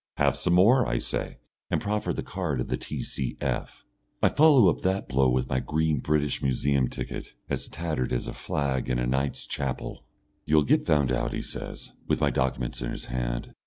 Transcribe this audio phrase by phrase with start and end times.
[0.17, 1.37] "Have some more," I say,
[1.69, 3.85] and proffer the card of the T.C.F.
[4.23, 8.33] I follow up that blow with my green British Museum ticket, as tattered as a
[8.33, 10.03] flag in a knight's chapel.
[10.43, 13.53] "You'll get found out," he says, with my documents in his hand.